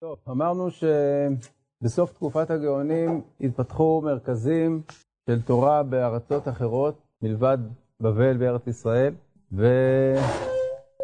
טוב, 0.00 0.18
אמרנו 0.28 0.68
שבסוף 0.70 2.12
תקופת 2.12 2.50
הגאונים 2.50 3.20
התפתחו 3.40 4.02
מרכזים 4.04 4.82
של 5.30 5.42
תורה 5.42 5.82
בארצות 5.82 6.48
אחרות 6.48 6.94
מלבד 7.22 7.58
בבל 8.00 8.36
בארץ 8.36 8.66
ישראל, 8.66 9.14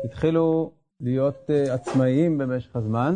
והתחילו 0.04 0.70
להיות 1.00 1.50
אה, 1.50 1.74
עצמאיים 1.74 2.38
במשך 2.38 2.76
הזמן, 2.76 3.14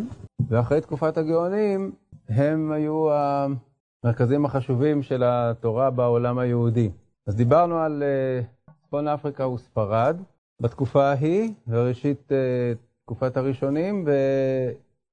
ואחרי 0.48 0.80
תקופת 0.80 1.16
הגאונים 1.16 1.92
הם 2.28 2.72
היו 2.72 3.08
המרכזים 3.12 4.44
החשובים 4.44 5.02
של 5.02 5.22
התורה 5.26 5.90
בעולם 5.90 6.38
היהודי. 6.38 6.90
אז 7.26 7.36
דיברנו 7.36 7.78
על 7.78 8.02
אה, 8.02 8.40
צפון 8.82 9.08
אפריקה 9.08 9.48
וספרד 9.48 10.16
בתקופה 10.60 11.04
ההיא, 11.04 11.52
וראשית 11.68 12.32
אה, 12.32 12.72
תקופת 13.04 13.36
הראשונים, 13.36 14.04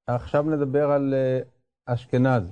ועכשיו 0.08 0.44
נדבר 0.44 0.92
על 0.92 1.14
אשכנז. 1.86 2.52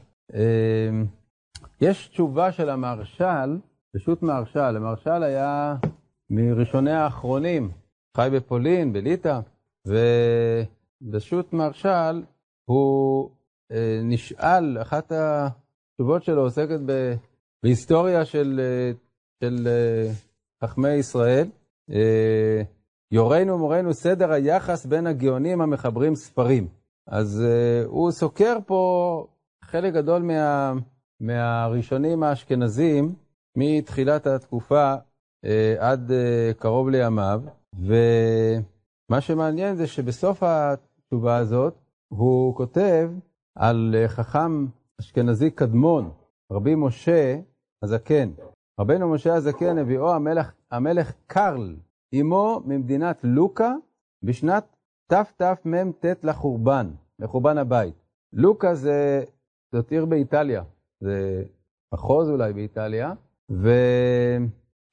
יש 1.81 2.07
תשובה 2.07 2.51
של 2.51 2.69
המהרש"ל, 2.69 3.57
פשוט 3.95 4.21
מהרש"ל, 4.21 4.77
המהרש"ל 4.77 5.23
היה 5.23 5.75
מראשוני 6.29 6.91
האחרונים, 6.91 7.71
חי 8.17 8.29
בפולין, 8.33 8.93
בליטא, 8.93 9.39
ובשו"ת 9.87 11.53
מהרש"ל 11.53 12.23
הוא 12.65 13.29
אה, 13.71 13.99
נשאל, 14.03 14.81
אחת 14.81 15.11
התשובות 15.11 16.23
שלו 16.23 16.41
עוסקת 16.41 16.79
בהיסטוריה 17.63 18.25
של, 18.25 18.59
אה, 18.63 18.91
של 19.43 19.67
אה, 19.67 20.11
חכמי 20.63 20.93
ישראל. 20.93 21.47
אה, 21.91 22.61
יורנו 23.11 23.53
ומורנו 23.53 23.93
סדר 23.93 24.31
היחס 24.31 24.85
בין 24.85 25.07
הגאונים 25.07 25.61
המחברים 25.61 26.15
ספרים. 26.15 26.67
אז 27.07 27.41
אה, 27.41 27.85
הוא 27.85 28.11
סוקר 28.11 28.57
פה 28.65 29.27
חלק 29.63 29.93
גדול 29.93 30.21
מה, 30.21 30.73
מהראשונים 31.19 32.23
האשכנזים 32.23 33.15
מתחילת 33.57 34.27
התקופה 34.27 34.95
אה, 35.45 35.75
עד 35.79 36.11
אה, 36.11 36.51
קרוב 36.57 36.89
לימיו, 36.89 37.41
ומה 37.75 39.21
שמעניין 39.21 39.75
זה 39.75 39.87
שבסוף 39.87 40.43
התשובה 40.43 41.37
הזאת 41.37 41.75
הוא 42.07 42.55
כותב 42.55 43.11
על 43.55 43.95
חכם 44.07 44.65
אשכנזי 45.01 45.51
קדמון, 45.51 46.11
רבי 46.51 46.75
משה 46.75 47.39
הזקן. 47.83 48.29
רבנו 48.79 49.13
משה 49.13 49.33
הזקן 49.33 49.77
הביאו 49.77 50.13
המלך, 50.13 50.51
המלך 50.71 51.13
קרל, 51.27 51.75
אמו 52.21 52.61
ממדינת 52.65 53.19
לוקה, 53.23 53.73
בשנת 54.23 54.75
תתמ"ט 55.07 56.05
לחורבן, 56.23 56.91
לחורבן 57.19 57.57
הבית. 57.57 57.95
לוקה 58.33 58.75
זה, 58.75 59.23
זאת 59.71 59.91
עיר 59.91 60.05
באיטליה, 60.05 60.63
זה 60.99 61.43
מחוז 61.93 62.29
אולי 62.29 62.53
באיטליה, 62.53 63.13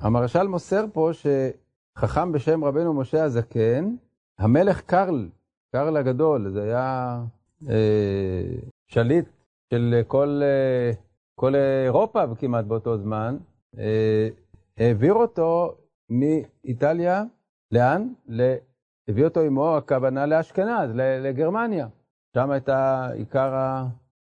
והמרשל 0.00 0.46
מוסר 0.46 0.84
פה 0.92 1.10
שחכם 1.12 2.32
בשם 2.32 2.64
רבנו 2.64 2.94
משה 2.94 3.24
הזקן, 3.24 3.96
המלך 4.38 4.80
קרל, 4.80 5.28
קרל 5.72 5.96
הגדול, 5.96 6.50
זה 6.50 6.62
היה 6.62 7.20
אה, 7.68 8.42
שליט 8.88 9.28
של 9.72 10.02
כל, 10.06 10.40
אה, 10.42 10.92
כל 11.34 11.54
אירופה 11.54 12.22
כמעט 12.38 12.64
באותו 12.64 12.98
זמן, 12.98 13.36
אה, 13.78 14.28
העביר 14.76 15.14
אותו 15.14 15.74
מאיטליה, 16.10 17.24
לאן? 17.72 18.08
הביא 19.10 19.24
אותו 19.24 19.40
עמו, 19.40 19.76
הכוונה 19.76 20.26
לאשכנז, 20.26 20.90
לגרמניה. 20.94 21.86
שם 22.34 22.50
הייתה 22.50 23.08
עיקר 23.12 23.78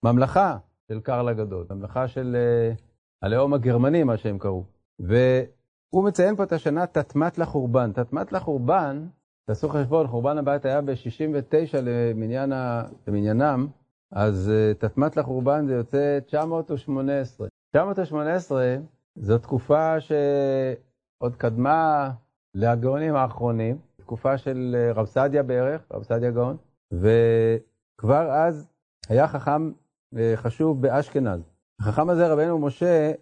הממלכה 0.02 0.58
של 0.88 1.00
קרל 1.00 1.28
הגדול, 1.28 1.66
ממלכה 1.70 2.08
של 2.08 2.36
אה, 2.36 2.74
הלאום 3.22 3.54
הגרמני, 3.54 4.04
מה 4.04 4.16
שהם 4.16 4.38
קראו. 4.38 4.64
והוא 4.98 6.04
מציין 6.04 6.36
פה 6.36 6.42
את 6.42 6.52
השנה 6.52 6.86
תתמת 6.86 7.38
לחורבן. 7.38 7.92
תתמת 7.92 8.32
לחורבן, 8.32 9.06
תעשו 9.46 9.68
חשבון, 9.68 10.06
חורבן 10.06 10.38
הבית 10.38 10.64
היה 10.64 10.80
ב-69 10.80 11.76
למניין 11.82 12.52
ה... 12.52 12.82
למניינם, 13.06 13.66
אז 14.12 14.50
אה, 14.50 14.74
תתמת 14.74 15.16
לחורבן 15.16 15.66
זה 15.66 15.74
יוצא 15.74 16.18
918. 16.26 17.48
918 17.72 18.76
זו 19.16 19.38
תקופה 19.38 20.00
שעוד 20.00 21.36
קדמה 21.36 22.10
לגאונים 22.54 23.16
האחרונים, 23.16 23.78
תקופה 24.08 24.38
של 24.38 24.76
אה, 24.78 24.92
רב 24.92 25.06
סעדיה 25.06 25.42
בערך, 25.42 25.82
רב 25.92 26.02
סעדיה 26.02 26.30
גאון, 26.30 26.56
וכבר 26.92 28.30
אז 28.30 28.66
היה 29.08 29.28
חכם 29.28 29.70
חשוב 30.36 30.82
באשכנז. 30.82 31.40
החכם 31.80 32.10
הזה, 32.10 32.28
רבנו 32.28 32.58
משה, 32.58 33.12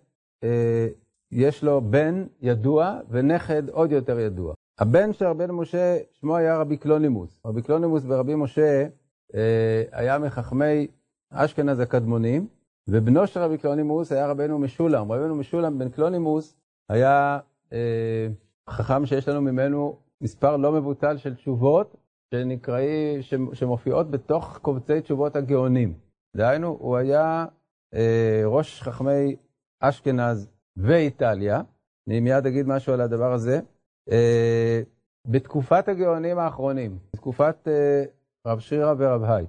אה, 0.45 0.87
יש 1.33 1.65
לו 1.65 1.81
בן 1.81 2.25
ידוע 2.41 3.01
ונכד 3.11 3.69
עוד 3.69 3.93
יותר 3.93 4.21
ידוע. 4.21 4.55
הבן 4.79 5.13
של 5.13 5.25
רבנו 5.25 5.55
משה, 5.55 5.99
שמו 6.13 6.37
היה 6.37 6.59
רבי 6.59 6.77
קלונימוס. 6.77 7.41
רבי 7.47 7.63
קלונימוס 7.63 8.03
ורבי 8.07 8.35
משה 8.35 8.87
אה, 9.35 9.83
היה 9.93 10.19
מחכמי 10.19 10.87
אשכנז 11.31 11.81
הקדמונים, 11.81 12.47
ובנו 12.89 13.27
של 13.27 13.41
רבי 13.41 13.59
קלונימוס 13.59 14.13
היה 14.13 14.27
רבנו 14.27 14.59
משולם. 14.59 15.13
רבנו 15.13 15.35
משולם 15.35 15.79
בן 15.79 15.89
קלונימוס 15.89 16.57
היה 16.89 17.39
אה, 17.73 18.29
חכם 18.71 19.07
שיש 19.07 19.29
לנו 19.29 19.41
ממנו 19.41 20.06
מספר 20.21 20.56
לא 20.56 20.72
מבוטל 20.72 21.16
של 21.16 21.34
תשובות 21.34 21.97
שנקראי, 22.34 23.19
שמופיעות 23.53 24.10
בתוך 24.10 24.59
קובצי 24.62 25.00
תשובות 25.00 25.37
הגאונים. 25.37 25.94
דהיינו, 26.37 26.77
הוא 26.81 26.97
היה 26.97 27.47
אה, 27.94 28.43
ראש 28.44 28.82
חכמי 28.82 29.37
אשכנז 29.81 30.49
ואיטליה, 30.76 31.62
אני 32.09 32.21
מיד 32.21 32.47
אגיד 32.47 32.66
משהו 32.66 32.93
על 32.93 33.00
הדבר 33.00 33.32
הזה, 33.32 33.60
אה, 34.10 34.82
בתקופת 35.26 35.88
הגאונים 35.88 36.38
האחרונים, 36.38 36.99
בתקופת 37.12 37.69
אה, 37.69 38.05
רב 38.47 38.59
שירה 38.59 38.94
ורב 38.99 39.25
היי. 39.25 39.47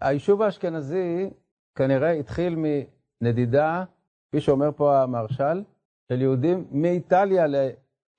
היישוב 0.00 0.42
האשכנזי 0.42 1.30
כנראה 1.78 2.10
התחיל 2.10 2.56
מנדידה, 3.22 3.84
כפי 4.28 4.40
שאומר 4.40 4.70
פה 4.76 5.02
המרשל, 5.02 5.62
של 6.08 6.22
יהודים 6.22 6.64
מאיטליה 6.70 7.46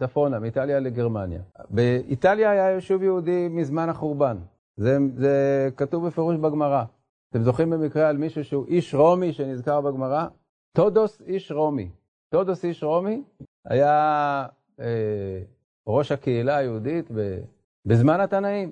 לצפונה, 0.02 0.40
מאיטליה 0.40 0.80
לגרמניה. 0.80 1.42
באיטליה 1.70 2.52
היה 2.52 2.72
יישוב 2.72 3.04
יהודי 3.04 3.48
מזמן 3.50 3.90
החורבן, 3.90 4.38
זה, 4.78 4.98
זה 5.16 5.70
כתוב 5.78 6.08
בפירוש 6.08 6.38
בגמרא. 6.38 6.84
אתם 7.30 7.44
זוכרים 7.44 7.70
במקרה 7.70 8.10
על 8.10 8.18
מישהו 8.18 8.44
שהוא 8.44 8.66
איש 8.68 8.94
רומי 8.94 9.34
שנזכר 9.34 9.82
בגמרא? 9.82 10.28
טודוס 10.74 11.22
איש 11.22 11.52
רומי. 11.52 11.90
טודוס 12.30 12.66
איש 12.66 12.84
רומי 12.84 13.24
היה 13.66 14.46
אה, 14.80 15.40
ראש 15.88 16.12
הקהילה 16.12 16.58
היהודית 16.58 17.12
ב, 17.12 17.40
בזמן 17.86 18.20
התנאים. 18.20 18.72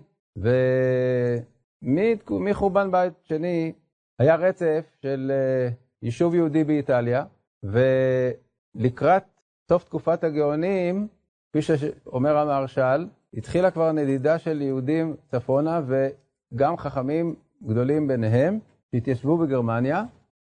ומחורבן 1.82 2.92
בית 2.92 3.14
שני 3.24 3.74
היה 4.20 4.36
רצף 4.36 4.86
של 5.02 5.32
אה, 5.32 5.70
יישוב 6.02 6.36
יהודי 6.36 6.64
באיטליה, 6.64 7.26
ולקראת 7.64 9.24
סוף 9.70 9.84
תקופת 9.84 10.24
הגאונים, 10.24 11.08
כפי 11.50 11.62
שאומר 11.62 12.38
המהרש"ל, 12.38 13.08
התחילה 13.34 13.72
כבר 13.72 13.92
נדידה 13.92 14.40
של 14.40 14.62
יהודים 14.62 15.16
צפונה, 15.32 15.82
וגם 15.88 16.78
חכמים 16.78 17.36
גדולים 17.68 18.08
ביניהם, 18.08 18.60
שהתיישבו 18.92 19.38
בגרמניה, 19.38 20.04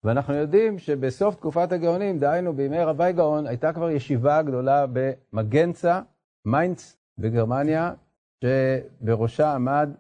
ואנחנו 0.05 0.35
יודעים 0.35 0.79
שבסוף 0.79 1.35
תקופת 1.35 1.73
הגאונים, 1.73 2.19
דהיינו 2.19 2.53
בימי 2.53 2.79
רבי 2.79 3.13
גאון, 3.13 3.47
הייתה 3.47 3.73
כבר 3.73 3.91
ישיבה 3.91 4.43
גדולה 4.43 4.85
במגנצה, 4.93 6.01
מיינץ 6.45 6.97
בגרמניה, 7.19 7.93
שבראשה 8.45 9.55
עמד, 9.55 9.91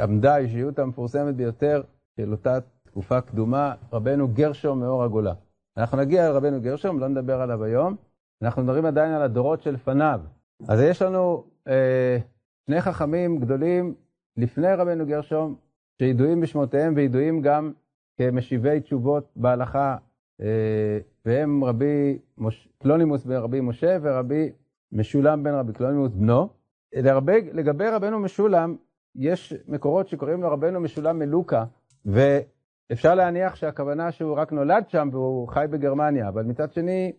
עמדה 0.00 0.34
האישיות 0.34 0.78
המפורסמת 0.78 1.34
ביותר 1.34 1.82
של 2.16 2.32
אותה 2.32 2.58
תקופה 2.84 3.20
קדומה, 3.20 3.74
רבנו 3.92 4.28
גרשום 4.28 4.80
מאור 4.80 5.04
הגולה. 5.04 5.32
אנחנו 5.76 5.98
נגיע 5.98 6.26
אל 6.26 6.32
רבנו 6.32 6.60
גרשום, 6.60 6.98
לא 6.98 7.08
נדבר 7.08 7.40
עליו 7.40 7.64
היום, 7.64 7.96
אנחנו 8.42 8.62
מדברים 8.62 8.84
עדיין 8.84 9.12
על 9.12 9.22
הדורות 9.22 9.62
שלפניו. 9.62 10.20
אז 10.68 10.80
יש 10.80 11.02
לנו 11.02 11.44
אה, 11.68 12.18
שני 12.66 12.80
חכמים 12.80 13.38
גדולים 13.38 13.94
לפני 14.36 14.74
רבנו 14.74 15.06
גרשום, 15.06 15.54
שידועים 15.98 16.40
בשמותיהם 16.40 16.94
וידועים 16.96 17.42
גם 17.42 17.72
כמשיבי 18.18 18.80
תשובות 18.80 19.32
בהלכה, 19.36 19.96
אה, 20.40 20.98
והם 21.24 21.64
רבי 21.64 22.18
מוש... 22.38 22.68
קלונימוס 22.82 23.24
בן 23.24 23.36
רבי 23.36 23.60
משה 23.60 23.98
ורבי 24.02 24.52
משולם 24.92 25.42
בן 25.42 25.54
רבי 25.54 25.72
קלונימוס 25.72 26.12
בנו. 26.12 26.48
לרבי, 26.94 27.50
לגבי 27.52 27.88
רבנו 27.88 28.18
משולם, 28.18 28.76
יש 29.16 29.54
מקורות 29.68 30.08
שקוראים 30.08 30.42
לו 30.42 30.50
רבנו 30.50 30.80
משולם 30.80 31.18
מלוקה, 31.18 31.64
ואפשר 32.04 33.14
להניח 33.14 33.54
שהכוונה 33.54 34.12
שהוא 34.12 34.36
רק 34.36 34.52
נולד 34.52 34.84
שם 34.88 35.08
והוא 35.12 35.48
חי 35.48 35.64
בגרמניה, 35.70 36.28
אבל 36.28 36.42
מצד 36.42 36.72
שני, 36.72 37.12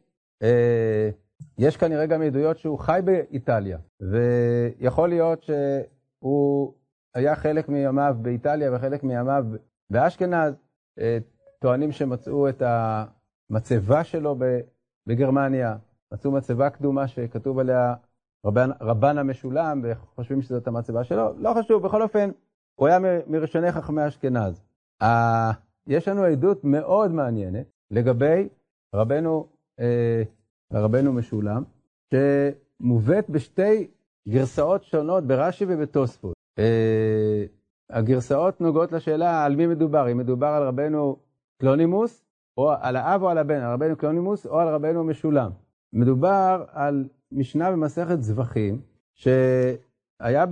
יש 1.58 1.78
כנראה 1.78 2.06
גם 2.06 2.22
עדויות 2.22 2.58
שהוא 2.58 2.80
חי 2.80 3.00
באיטליה, 3.04 3.78
ויכול 4.02 5.10
להיות 5.10 5.44
שהוא 5.44 6.74
היה 7.16 7.36
חלק 7.36 7.70
מימיו 7.70 8.16
באיטליה 8.22 8.76
וחלק 8.76 9.04
מימיו 9.04 9.46
באשכנז 9.90 10.54
טוענים 11.60 11.92
שמצאו 11.92 12.50
את 12.50 12.64
המצבה 12.66 14.04
שלו 14.04 14.36
בגרמניה, 15.08 15.76
מצאו 16.14 16.32
מצבה 16.32 16.70
קדומה 16.70 17.08
שכתוב 17.08 17.60
עליה 17.60 17.94
רבן, 18.46 18.70
רבן 18.82 19.18
המשולם, 19.18 19.82
וחושבים 19.84 20.42
שזאת 20.42 20.68
המצבה 20.68 21.04
שלו, 21.04 21.34
לא 21.38 21.54
חשוב, 21.54 21.84
בכל 21.84 22.02
אופן, 22.02 22.30
הוא 22.76 22.88
היה 22.88 23.00
מראשוני 23.28 23.72
חכמי 23.72 24.08
אשכנז. 24.08 24.64
יש 25.88 26.08
לנו 26.08 26.24
עדות 26.24 26.64
מאוד 26.64 27.12
מעניינת 27.12 27.66
לגבי 27.92 28.50
רבנו, 28.96 29.48
אה, 29.48 29.53
רבנו 30.74 31.14
משולם, 31.14 31.64
שמובאת 32.14 33.30
בשתי 33.30 33.88
גרסאות 34.28 34.84
שונות 34.84 35.28
ברש"י 35.28 35.66
ובתוספות. 35.68 36.34
אה, 36.60 37.46
הגרסאות 37.90 38.62
נוגעות 38.62 38.92
לשאלה 38.92 39.46
על 39.46 39.56
מי 39.56 39.68
מדובר, 39.68 40.12
אם 40.12 40.18
מדובר 40.18 40.48
על 40.48 40.64
רבנו 40.64 41.18
קלונימוס, 41.62 42.26
או 42.58 42.72
על 42.82 42.96
האב 42.96 43.22
או 43.22 43.30
על 43.30 43.38
הבן, 43.38 43.62
על 43.62 43.74
רבנו 43.74 43.96
קלונימוס 43.96 44.46
או 44.46 44.60
על 44.60 44.68
רבנו 44.68 45.04
משולם. 45.04 45.52
מדובר 45.94 46.66
על 46.72 47.08
משנה 47.32 47.72
במסכת 47.72 48.22
זבחים, 48.22 48.82
שהייתה 49.16 50.46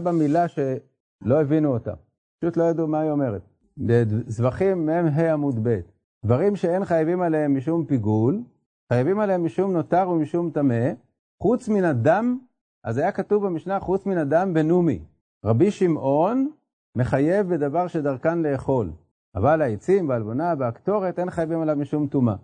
בה 0.00 0.12
מילה 0.12 0.48
שלא 0.48 1.40
הבינו 1.40 1.72
אותה, 1.72 1.94
פשוט 2.40 2.56
לא 2.56 2.64
ידעו 2.64 2.86
מה 2.86 3.00
היא 3.00 3.10
אומרת. 3.10 3.42
זבחים 4.26 4.86
מ"ה 4.86 5.32
עמוד 5.32 5.54
ב', 5.62 5.80
דברים 6.24 6.56
שאין 6.56 6.84
חייבים 6.84 7.22
עליהם 7.22 7.56
משום 7.56 7.84
פיגול, 7.84 8.42
חייבים 8.92 9.20
עליהם 9.20 9.44
משום 9.44 9.72
נותר 9.72 10.08
ומשום 10.10 10.50
טמא, 10.50 10.90
חוץ 11.42 11.68
מן 11.68 11.84
הדם, 11.84 12.38
אז 12.84 12.98
היה 12.98 13.12
כתוב 13.12 13.46
במשנה 13.46 13.80
חוץ 13.80 14.06
מן 14.06 14.18
הדם 14.18 14.54
בנומי. 14.54 14.98
רבי 15.44 15.70
שמעון 15.70 16.50
מחייב 16.96 17.54
בדבר 17.54 17.86
שדרכן 17.86 18.38
לאכול, 18.42 18.90
אבל 19.34 19.62
העצים 19.62 20.08
והעלבונה 20.08 20.54
והקטורת 20.58 21.18
אין 21.18 21.30
חייבים 21.30 21.60
עליו 21.60 21.76
משום 21.76 22.06
טומאה. 22.06 22.34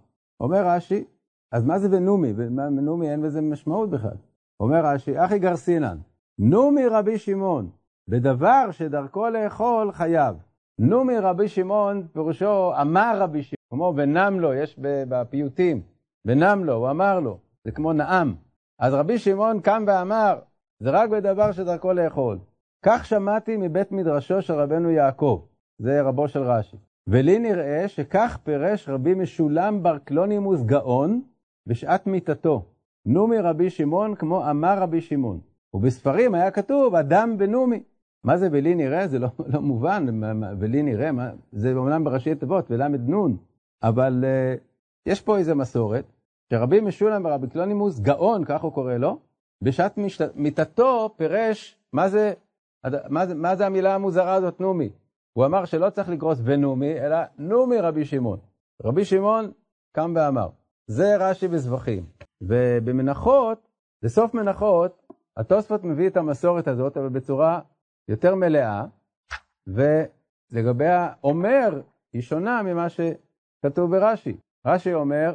אומר 0.40 0.66
רש"י, 0.66 1.04
אז 1.52 1.64
מה 1.64 1.78
זה 1.78 1.88
בנומי? 1.88 2.32
בנומי 2.32 3.10
אין 3.10 3.22
בזה 3.22 3.40
משמעות 3.40 3.90
בכלל. 3.90 4.16
אומר 4.60 4.86
רש"י, 4.86 5.24
אחי 5.24 5.38
גרסינן, 5.38 5.98
נומי 6.38 6.86
רבי 6.86 7.18
שמעון, 7.18 7.70
בדבר 8.08 8.70
שדרכו 8.70 9.28
לאכול 9.28 9.92
חייב. 9.92 10.36
נומי 10.78 11.18
רבי 11.18 11.48
שמעון, 11.48 12.06
פירושו 12.12 12.72
אמר 12.80 13.16
רבי 13.18 13.42
שמעון, 13.42 13.63
כמו 13.74 13.92
ונם 13.96 14.40
לו, 14.40 14.54
יש 14.54 14.76
בפיוטים, 14.80 15.82
ונם 16.24 16.64
לו, 16.64 16.74
הוא 16.74 16.90
אמר 16.90 17.20
לו, 17.20 17.38
זה 17.64 17.70
כמו 17.70 17.92
נאם. 17.92 18.34
אז 18.78 18.94
רבי 18.94 19.18
שמעון 19.18 19.60
קם 19.60 19.84
ואמר, 19.86 20.38
זה 20.80 20.90
רק 20.90 21.10
בדבר 21.10 21.52
שדרכו 21.52 21.92
לאכול. 21.92 22.38
כך 22.84 23.04
שמעתי 23.04 23.56
מבית 23.56 23.92
מדרשו 23.92 24.42
של 24.42 24.52
רבנו 24.52 24.90
יעקב, 24.90 25.42
זה 25.78 26.02
רבו 26.02 26.28
של 26.28 26.42
רש"י. 26.42 26.76
ולי 27.06 27.38
נראה 27.38 27.88
שכך 27.88 28.38
פירש 28.44 28.88
רבי 28.88 29.14
משולם 29.14 29.82
בר 29.82 29.98
קלונימוס 29.98 30.62
גאון 30.62 31.22
בשעת 31.66 32.06
מיתתו. 32.06 32.64
נומי 33.06 33.38
רבי 33.38 33.70
שמעון 33.70 34.14
כמו 34.14 34.50
אמר 34.50 34.78
רבי 34.78 35.00
שמעון. 35.00 35.40
ובספרים 35.74 36.34
היה 36.34 36.50
כתוב 36.50 36.94
אדם 36.94 37.36
ונומי. 37.38 37.82
מה 38.24 38.36
זה 38.36 38.48
ולי 38.52 38.74
נראה? 38.74 39.08
זה 39.08 39.18
לא, 39.18 39.28
לא 39.46 39.60
מובן, 39.60 40.06
ולי 40.58 40.82
נראה, 40.82 41.12
מה, 41.12 41.30
זה 41.52 41.72
אומנם 41.74 42.04
בראשי 42.04 42.34
תיבות, 42.34 42.70
ולמד 42.70 43.08
נון, 43.08 43.36
אבל 43.82 44.24
uh, 44.24 44.60
יש 45.06 45.20
פה 45.20 45.38
איזה 45.38 45.54
מסורת, 45.54 46.04
שרבי 46.52 46.80
משולם 46.80 47.24
ורבי 47.24 47.48
קלונימוס, 47.48 48.00
גאון, 48.00 48.44
כך 48.44 48.62
הוא 48.62 48.72
קורא 48.72 48.94
לו, 48.94 49.18
בשעת 49.62 49.98
מיתתו 50.34 51.14
פירש, 51.16 51.76
מה 51.92 52.08
זה, 52.08 52.32
מה, 53.08 53.26
זה, 53.26 53.34
מה 53.34 53.56
זה 53.56 53.66
המילה 53.66 53.94
המוזרה 53.94 54.34
הזאת, 54.34 54.60
נומי? 54.60 54.90
הוא 55.32 55.44
אמר 55.44 55.64
שלא 55.64 55.90
צריך 55.90 56.08
לקרוס 56.08 56.38
ונומי, 56.44 57.00
אלא 57.00 57.16
נומי 57.38 57.78
רבי 57.78 58.04
שמעון. 58.04 58.38
רבי 58.84 59.04
שמעון 59.04 59.50
קם 59.92 60.12
ואמר. 60.16 60.48
זה 60.86 61.16
רש"י 61.16 61.48
בזבחים. 61.48 62.04
ובמנחות, 62.40 63.68
בסוף 64.02 64.34
מנחות, 64.34 65.02
התוספות 65.36 65.84
מביא 65.84 66.08
את 66.08 66.16
המסורת 66.16 66.68
הזאת, 66.68 66.96
אבל 66.96 67.08
בצורה 67.08 67.60
יותר 68.08 68.34
מלאה, 68.34 68.84
ולגבי 69.66 70.86
האומר, 70.86 71.80
היא 72.12 72.22
שונה 72.22 72.62
ממה 72.62 72.88
שכתוב 73.64 73.90
ברש"י. 73.90 74.36
רש"י 74.66 74.94
אומר 74.94 75.34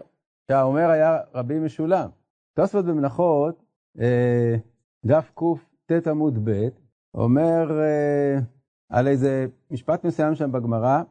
שהאומר 0.52 0.90
היה 0.90 1.18
רבי 1.34 1.60
משולם. 1.60 2.10
תוספות 2.54 2.86
במנחות, 2.86 3.64
אה, 4.00 4.56
דף 5.06 5.32
קט 5.86 6.08
עמוד 6.08 6.40
ב', 6.50 6.68
אומר 7.14 7.82
אה, 7.82 8.40
על 8.90 9.08
איזה 9.08 9.46
משפט 9.72 10.04
מסוים 10.04 10.36
שם 10.36 10.52
בגמרא, 10.52 11.02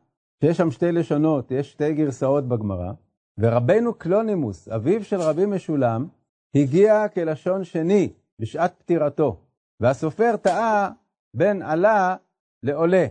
שיש 0.45 0.57
שם 0.57 0.71
שתי 0.71 0.93
לשונות, 0.93 1.51
יש 1.51 1.73
שתי 1.73 1.95
גרסאות 1.95 2.49
בגמרא, 2.49 2.93
ורבנו 3.39 3.95
קלונימוס, 3.95 4.69
אביו 4.69 5.05
של 5.05 5.21
רבי 5.21 5.47
משולם, 5.47 6.07
הגיע 6.55 7.09
כלשון 7.09 7.65
שני 7.65 8.13
בשעת 8.41 8.75
פטירתו, 8.79 9.41
והסופר 9.81 10.37
טעה 10.37 10.91
בין 11.35 11.63
עלה 11.63 12.17
לעולה, 12.63 13.07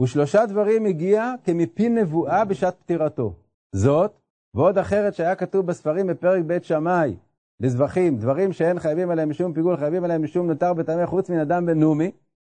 ושלושה 0.00 0.46
דברים 0.46 0.86
הגיע 0.86 1.34
כמפי 1.44 1.88
נבואה 1.88 2.44
בשעת 2.44 2.76
פטירתו. 2.80 3.34
זאת, 3.72 4.20
ועוד 4.54 4.78
אחרת 4.78 5.14
שהיה 5.14 5.34
כתוב 5.34 5.66
בספרים 5.66 6.06
בפרק 6.06 6.44
בית 6.44 6.64
שמאי, 6.64 7.16
לזבחים, 7.60 8.16
דברים 8.16 8.52
שאין 8.52 8.78
חייבים 8.78 9.10
עליהם 9.10 9.30
משום 9.30 9.52
פיגול, 9.52 9.76
חייבים 9.76 10.04
עליהם 10.04 10.22
משום 10.22 10.46
נותר 10.46 10.74
בטעמי 10.74 11.06
חוץ 11.06 11.30
מן 11.30 11.38
אדם 11.38 11.66
בן 11.66 11.78
נומי, 11.80 12.10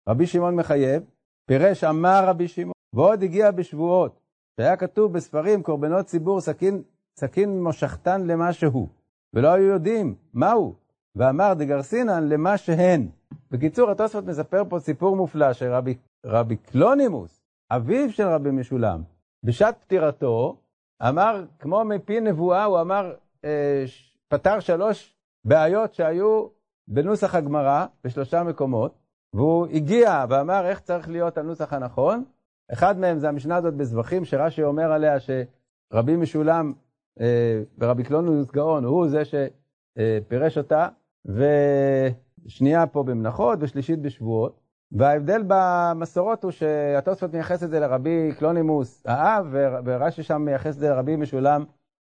רבי 0.09 0.27
שמעון 0.27 0.57
מחייב, 0.57 1.03
פירש 1.47 1.85
אמר 1.85 2.25
רבי 2.27 2.49
שמעון, 2.49 2.73
ועוד 2.95 3.23
הגיע 3.23 3.51
בשבועות, 3.51 4.21
שהיה 4.61 4.77
כתוב 4.77 5.13
בספרים 5.13 5.63
קורבנות 5.63 6.07
ציבור 6.07 6.41
סכין, 6.41 6.83
סכין 7.19 7.63
מושכתן 7.63 8.27
למה 8.27 8.53
שהוא, 8.53 8.89
ולא 9.35 9.49
היו 9.49 9.65
יודעים 9.65 10.15
מהו, 10.35 10.75
ואמר 11.17 11.55
דגרסינן 11.55 12.29
למה 12.29 12.57
שהן. 12.57 13.09
בקיצור, 13.51 13.91
התוספות 13.91 14.25
מספר 14.25 14.63
פה 14.69 14.81
סיפור 14.81 15.17
מופלא 15.17 15.53
שרבי 15.53 16.57
קלונימוס, 16.57 17.41
אביו 17.71 18.13
של 18.13 18.27
רבי 18.27 18.51
משולם, 18.51 19.03
בשעת 19.45 19.77
פטירתו, 19.81 20.57
אמר, 21.03 21.45
כמו 21.59 21.85
מפי 21.85 22.21
נבואה, 22.21 22.65
הוא 22.65 22.81
אמר, 22.81 23.15
אה, 23.45 23.85
פתר 24.29 24.61
שלוש 24.61 25.15
בעיות 25.45 25.95
שהיו 25.95 26.47
בנוסח 26.89 27.35
הגמרא 27.35 27.87
בשלושה 28.05 28.43
מקומות, 28.43 28.95
והוא 29.35 29.67
הגיע 29.67 30.25
ואמר 30.29 30.67
איך 30.67 30.81
צריך 30.81 31.09
להיות 31.09 31.39
הנוסח 31.39 31.73
הנכון. 31.73 32.25
אחד 32.73 32.99
מהם 32.99 33.19
זה 33.19 33.29
המשנה 33.29 33.57
הזאת 33.57 33.75
בזבחים, 33.75 34.25
שרש"י 34.25 34.63
אומר 34.63 34.93
עליה 34.93 35.17
שרבי 35.21 36.17
משולם 36.17 36.73
אה, 37.21 37.63
ורבי 37.79 38.05
קלונוס 38.05 38.51
גאון 38.51 38.85
הוא 38.85 39.09
זה 39.09 39.23
שפירש 39.25 40.59
אותה, 40.59 40.89
ושנייה 41.25 42.87
פה 42.87 43.03
במנחות 43.03 43.59
ושלישית 43.63 44.03
בשבועות. 44.03 44.58
וההבדל 44.93 45.43
במסורות 45.47 46.45
הוא 46.45 46.51
שהתוספות 46.51 47.33
מייחס 47.33 47.63
את 47.63 47.71
זה 47.71 47.81
לרבי 47.81 48.31
קלונימוס 48.39 49.07
האב, 49.07 49.47
ורש"י 49.85 50.23
שם 50.23 50.43
מייחס 50.43 50.75
את 50.75 50.81
זה 50.81 50.89
לרבי 50.89 51.17
משולם 51.17 51.65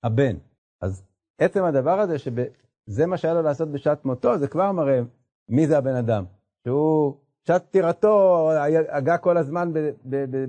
הבן. 0.05 0.37
אז 0.83 1.03
עצם 1.41 1.65
הדבר 1.65 2.01
הזה, 2.01 2.19
שזה 2.19 3.07
מה 3.07 3.17
שהיה 3.17 3.35
לו 3.35 3.43
לעשות 3.43 3.69
בשעת 3.69 4.05
מותו, 4.05 4.39
זה 4.39 4.49
כבר 4.49 4.73
מראה 4.73 5.01
מי 5.49 5.67
זה 5.67 5.79
הבן 5.79 5.95
אדם. 5.95 6.25
שהוא, 6.65 7.15
שעת 7.47 7.67
פטירתו 7.67 8.51
הגה 8.89 9.19
כל 9.19 9.37
הזמן 9.37 9.71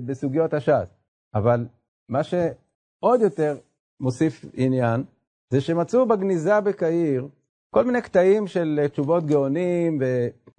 בסוגיות 0.06 0.54
הש"ס. 0.54 0.94
אבל 1.34 1.66
מה 2.08 2.22
שעוד 2.22 3.20
יותר 3.20 3.56
מוסיף 4.00 4.44
עניין, 4.54 5.04
זה 5.52 5.60
שמצאו 5.60 6.06
בגניזה 6.06 6.60
בקהיר 6.60 7.28
כל 7.74 7.84
מיני 7.84 8.02
קטעים 8.02 8.46
של 8.46 8.86
תשובות 8.92 9.26
גאונים, 9.26 9.98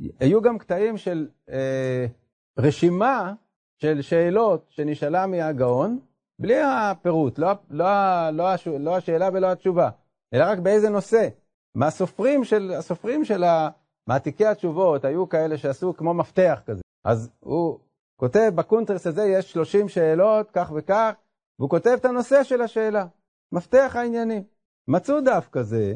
והיו 0.01 0.41
גם 0.41 0.57
קטעים 0.57 0.97
של 0.97 1.27
אה, 1.49 2.05
רשימה 2.59 3.33
של 3.81 4.01
שאלות 4.01 4.65
שנשאלה 4.69 5.27
מהגאון, 5.27 5.99
בלי 6.39 6.61
הפירוט, 6.61 7.39
לא, 7.39 7.51
לא, 7.69 7.85
לא, 8.29 8.45
לא 8.79 8.97
השאלה 8.97 9.29
ולא 9.33 9.51
התשובה, 9.51 9.89
אלא 10.33 10.43
רק 10.47 10.59
באיזה 10.59 10.89
נושא. 10.89 11.27
מהסופרים 11.75 12.43
של, 12.43 12.71
הסופרים 12.77 13.25
של 13.25 13.43
מעתיקי 14.07 14.45
התשובות 14.45 15.05
היו 15.05 15.29
כאלה 15.29 15.57
שעשו 15.57 15.93
כמו 15.97 16.13
מפתח 16.13 16.61
כזה. 16.65 16.81
אז 17.05 17.31
הוא 17.39 17.79
כותב, 18.19 18.51
בקונטרס 18.55 19.07
הזה 19.07 19.23
יש 19.23 19.51
30 19.51 19.89
שאלות, 19.89 20.51
כך 20.51 20.71
וכך, 20.75 21.11
והוא 21.59 21.69
כותב 21.69 21.97
את 21.99 22.05
הנושא 22.05 22.43
של 22.43 22.61
השאלה, 22.61 23.05
מפתח 23.51 23.91
העניינים. 23.95 24.43
מצאו 24.87 25.21
דף 25.21 25.47
כזה, 25.51 25.93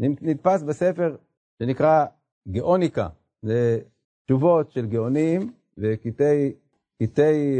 נתפס 0.00 0.62
בספר 0.62 1.16
שנקרא 1.62 2.04
גאוניקה, 2.48 3.08
זה 3.42 3.78
תשובות 4.24 4.70
של 4.70 4.86
גאונים 4.86 5.52
וקטעי 5.78 6.52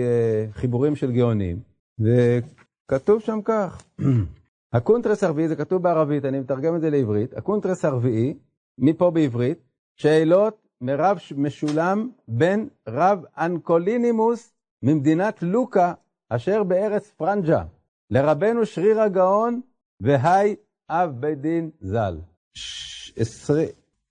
אה, 0.00 0.47
חיבורים 0.52 0.97
של 0.97 1.12
גאונים, 1.12 1.58
וכתוב 1.99 3.20
שם 3.20 3.38
כך, 3.44 3.82
הקונטרס 4.73 5.25
הרביעי, 5.25 5.49
זה 5.49 5.56
כתוב 5.56 5.82
בערבית, 5.82 6.25
אני 6.25 6.40
מתרגם 6.40 6.76
את 6.76 6.80
זה 6.80 6.90
לעברית, 6.90 7.37
הקונטרס 7.37 7.85
הרביעי, 7.85 8.35
מפה 8.78 9.11
בעברית, 9.11 9.58
שאלות 9.97 10.68
מרב 10.80 11.18
משולם 11.37 12.11
בן 12.28 12.66
רבנא 12.88 13.25
קלונימוס 13.38 14.52
ממדינת 14.82 15.42
לוקה 15.42 15.92
אשר 16.28 16.62
בארץ 16.62 17.11
פרנג'ה, 17.11 17.62
לרבנו 18.11 18.66
שריר 18.66 19.00
הגאון, 19.00 19.61
והי 20.00 20.56
אב 20.90 21.11
בית 21.20 21.40
דין 21.40 21.70
ז"ל. 21.80 22.18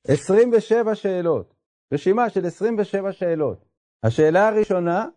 27 0.08 0.96
שאלות, 0.96 1.54
רשימה 1.94 2.30
של 2.30 2.46
27 2.46 3.12
שאלות. 3.12 3.66
השאלה 4.04 4.48
הראשונה, 4.48 5.08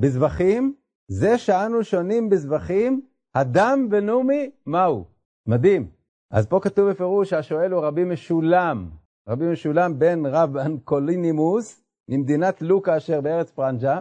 בזבחים, 0.00 0.74
זה 1.08 1.38
שאנו 1.38 1.84
שונים 1.84 2.28
בזבחים, 2.28 3.00
הדם 3.34 3.88
ונומי, 3.90 4.50
מהו? 4.66 5.04
מדהים. 5.46 5.90
אז 6.30 6.46
פה 6.46 6.60
כתוב 6.62 6.90
בפירוש 6.90 7.30
שהשואל 7.30 7.72
הוא 7.72 7.84
רבי 7.84 8.04
משולם, 8.04 8.90
רבי 9.28 9.44
משולם 9.52 9.98
בן 9.98 10.26
רב 10.26 10.56
אנקולינימוס, 10.56 11.82
ממדינת 12.10 12.62
לוקה 12.62 12.96
אשר 12.96 13.20
בארץ 13.20 13.50
פרנג'ה, 13.50 13.98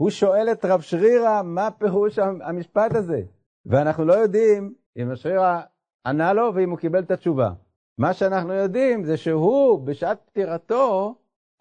הוא 0.00 0.10
שואל 0.10 0.52
את 0.52 0.64
רב 0.64 0.80
שרירא 0.80 1.42
מה 1.42 1.70
פירוש 1.70 2.18
המשפט 2.18 2.94
הזה, 2.94 3.22
ואנחנו 3.66 4.04
לא 4.04 4.12
יודעים 4.12 4.74
אם 4.96 5.16
שרירא 5.16 5.60
ענה 6.06 6.32
לו 6.32 6.54
ואם 6.54 6.70
הוא 6.70 6.78
קיבל 6.78 7.02
את 7.02 7.10
התשובה. 7.10 7.52
מה 7.98 8.12
שאנחנו 8.12 8.52
יודעים 8.52 9.04
זה 9.04 9.16
שהוא 9.16 9.80
בשעת 9.86 10.18
פטירתו 10.26 11.14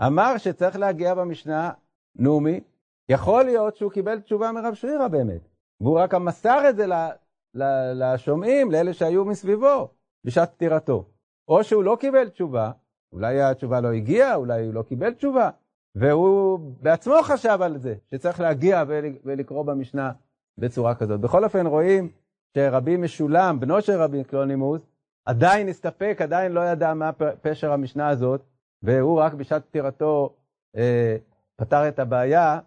אמר 0.08 0.38
שצריך 0.38 0.75
להגיע 0.75 1.15
במשנה 1.15 1.72
נומי, 2.15 2.60
יכול 3.10 3.44
להיות 3.44 3.75
שהוא 3.75 3.91
קיבל 3.91 4.20
תשובה 4.20 4.51
מרב 4.51 4.74
שרירא 4.74 5.08
באמת, 5.08 5.41
והוא 5.82 6.00
רק 6.00 6.13
מסר 6.13 6.70
את 6.70 6.75
זה 6.75 6.86
לשומעים, 7.96 8.72
לאלה 8.72 8.94
שהיו 8.94 9.25
מסביבו 9.25 9.88
בשעת 10.24 10.53
פטירתו. 10.53 11.06
או 11.48 11.63
שהוא 11.63 11.84
לא 11.84 11.98
קיבל 12.00 12.29
תשובה, 12.29 12.72
אולי 13.13 13.41
התשובה 13.41 13.82
לא 13.82 13.91
הגיעה, 13.91 14.36
אולי 14.36 14.65
הוא 14.65 14.74
לא 14.74 14.82
קיבל 14.82 15.13
תשובה, 15.13 15.50
והוא 15.96 16.60
בעצמו 16.82 17.15
חשב 17.24 17.58
על 17.62 17.77
זה, 17.77 17.96
שצריך 18.12 18.39
להגיע 18.39 18.84
ולקרוא 19.24 19.65
במשנה 19.65 20.12
בצורה 20.58 20.96
כזאת. 20.96 21.20
בכל 21.20 21.44
אופן 21.44 21.68
רואים 21.68 22.12
שרבי 22.58 22.98
משולם, 22.98 23.60
בנו 23.60 23.82
של 23.82 24.01
רבי 24.01 24.24
קלונימוס, 24.24 24.82
עדיין 25.25 25.68
הסתפק, 25.68 26.18
עדיין 26.22 26.51
לא 26.51 26.62
ידע 26.62 26.94
מה 26.94 27.12
פשר 27.41 27.72
המשנה 27.72 28.10
הזאת, 28.10 28.41
והוא 28.83 29.19
רק 29.19 29.33
בשעת 29.33 29.65
פטירתו 29.65 30.36
אה, 30.75 31.15
פתר 31.55 31.88
את 31.88 32.00
הבעיה, 32.00 32.59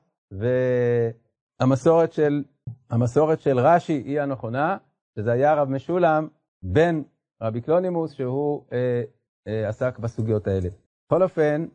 והמסורת 1.61 2.13
של, 2.13 2.45
המסורת 2.91 3.41
של 3.41 3.59
רש"י 3.59 3.93
היא 3.93 4.21
הנכונה, 4.21 4.77
שזה 5.19 5.33
היה 5.33 5.55
רב 5.55 5.69
משולם 5.69 6.29
בן 6.63 7.03
רבי 7.43 7.61
קלונימוס, 7.61 8.13
שהוא 8.13 8.65
אה, 8.73 9.03
אה, 9.49 9.69
עסק 9.69 9.99
בסוגיות 9.99 10.47
האלה. 10.47 10.69
בכל 11.07 11.23
אופן, 11.23 11.67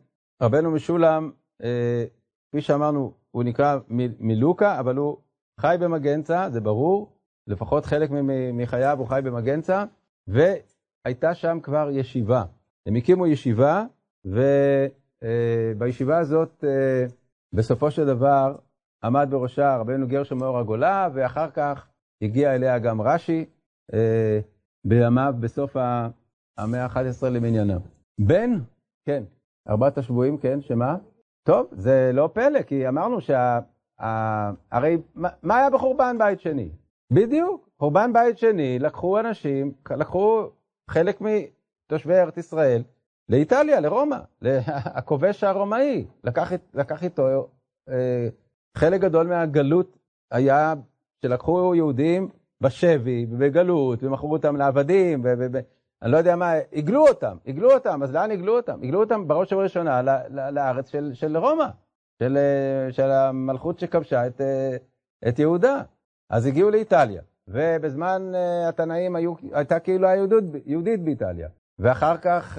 רבנו 0.42 0.70
משולם, 0.70 1.30
אה, 1.62 2.04
כפי 2.48 2.60
שאמרנו, 2.60 3.12
הוא 3.30 3.44
נקרא 3.44 3.78
מלוקה, 4.20 4.80
אבל 4.80 4.96
הוא 4.96 5.16
חי 5.60 5.76
במגנצה, 5.80 6.50
זה 6.50 6.60
ברור, 6.60 7.12
לפחות 7.46 7.86
חלק 7.86 8.10
מחייו 8.52 8.98
הוא 8.98 9.06
חי 9.08 9.20
במגנצה, 9.24 9.84
והייתה 10.26 11.34
שם 11.34 11.58
כבר 11.62 11.88
ישיבה. 11.92 12.44
הם 12.86 12.96
הקימו 12.96 13.26
ישיבה, 13.26 13.84
ובישיבה 14.24 16.14
אה, 16.14 16.18
הזאת, 16.18 16.64
אה, 16.64 17.06
בסופו 17.52 17.90
של 17.90 18.06
דבר, 18.06 18.56
עמד 19.04 19.28
בראשה 19.30 19.76
רבנו 19.76 20.08
גרשום 20.08 20.38
מאור 20.38 20.58
הגולה, 20.58 21.08
ואחר 21.14 21.50
כך 21.50 21.86
הגיע 22.22 22.54
אליה 22.54 22.78
גם 22.78 23.00
רש"י, 23.00 23.44
אה, 23.94 24.40
בימיו, 24.84 25.34
בסוף 25.40 25.76
המאה 26.58 26.84
ה-11 26.84 27.26
למניינם. 27.26 27.80
בן, 28.18 28.50
כן, 29.06 29.24
ארבעת 29.68 29.98
השבויים, 29.98 30.38
כן, 30.38 30.60
שמה? 30.60 30.96
טוב, 31.42 31.66
זה 31.72 32.10
לא 32.14 32.30
פלא, 32.32 32.62
כי 32.62 32.88
אמרנו 32.88 33.20
שה... 33.20 33.58
הרי 34.70 34.96
מה 35.16 35.56
היה 35.56 35.70
בחורבן 35.70 36.18
בית 36.18 36.40
שני? 36.40 36.70
בדיוק, 37.12 37.68
חורבן 37.78 38.12
בית 38.12 38.38
שני, 38.38 38.78
לקחו 38.78 39.20
אנשים, 39.20 39.72
לקחו 39.96 40.50
חלק 40.90 41.20
מתושבי 41.20 42.14
ארץ 42.14 42.36
ישראל 42.36 42.82
לאיטליה, 43.28 43.80
לרומא, 43.80 44.18
הכובש 44.66 45.44
הרומאי, 45.44 46.06
לקח, 46.24 46.52
לקח 46.74 47.04
איתו 47.04 47.48
אה, 47.88 48.28
חלק 48.76 49.00
גדול 49.00 49.26
מהגלות 49.26 49.98
היה 50.30 50.74
שלקחו 51.22 51.74
יהודים 51.74 52.28
בשבי 52.60 53.26
ובגלות 53.30 54.02
ומכרו 54.02 54.32
אותם 54.32 54.56
לעבדים 54.56 55.24
אני 56.02 56.12
לא 56.12 56.16
יודע 56.16 56.36
מה, 56.36 56.52
הגלו 56.72 57.08
אותם, 57.08 57.36
הגלו 57.46 57.72
אותם, 57.72 58.02
אז 58.02 58.12
לאן 58.14 58.30
הגלו 58.30 58.56
אותם? 58.56 58.82
הגלו 58.82 59.00
אותם 59.00 59.28
בראש 59.28 59.52
ובראשונה 59.52 60.02
לארץ 60.30 60.90
של, 60.90 61.10
של 61.14 61.36
רומא, 61.36 61.66
של, 62.22 62.36
אה, 62.36 62.92
של 62.92 63.10
המלכות 63.10 63.78
שכבשה 63.78 64.26
את, 64.26 64.40
אה, 64.40 64.76
את 65.28 65.38
יהודה. 65.38 65.82
אז 66.30 66.46
הגיעו 66.46 66.70
לאיטליה, 66.70 67.22
ובזמן 67.48 68.32
uh, 68.34 68.68
התנאים 68.68 69.16
היו, 69.16 69.34
הייתה 69.52 69.78
קהילה 69.78 70.16
יהודית, 70.16 70.44
יהודית 70.66 71.04
באיטליה. 71.04 71.48
ואחר 71.78 72.16
כך, 72.16 72.58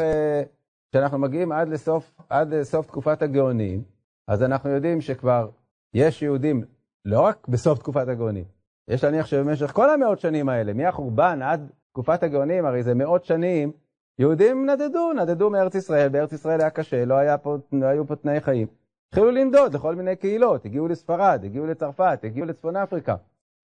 כשאנחנו 0.92 1.18
מגיעים 1.18 1.52
עד 1.52 1.70
לסוף, 1.70 2.22
עד 2.30 2.54
לסוף 2.54 2.88
תקופת 2.88 3.22
הגאונים, 3.22 3.84
אז 4.28 4.44
אנחנו 4.44 4.70
יודעים 4.70 5.02
שכבר 5.02 5.50
יש 5.94 6.22
יהודים, 6.22 6.64
לא 7.06 7.22
רק 7.22 7.48
בסוף 7.48 7.80
תקופת 7.80 8.08
הגאונים, 8.08 8.46
יש 8.88 9.04
להניח 9.04 9.26
שבמשך 9.26 9.72
כל 9.72 9.90
המאות 9.90 10.20
שנים 10.20 10.50
האלה, 10.50 10.74
מהחורבן 10.74 11.42
עד 11.42 11.72
תקופת 11.92 12.24
הגאונים, 12.24 12.66
הרי 12.66 12.84
זה 12.84 12.94
מאות 12.94 13.26
שנים, 13.26 13.72
יהודים 14.20 14.70
נדדו, 14.70 15.14
נדדו 15.14 15.50
מארץ 15.50 15.76
ישראל, 15.76 16.10
בארץ 16.10 16.34
ישראל 16.34 16.62
היה 16.62 16.70
קשה, 16.70 17.06
לא, 17.06 17.14
היה 17.14 17.38
פה, 17.38 17.58
לא 17.72 17.86
היו 17.86 18.08
פה 18.08 18.16
תנאי 18.16 18.42
חיים. 18.42 18.68
התחילו 19.08 19.32
לנדוד 19.32 19.74
לכל 19.74 19.96
מיני 19.96 20.16
קהילות, 20.16 20.66
הגיעו 20.66 20.88
לספרד, 20.88 21.42
הגיעו 21.44 21.66
לצרפת, 21.66 22.20
הגיעו 22.24 22.46
לצפון 22.46 22.76
אפריקה. 22.76 23.16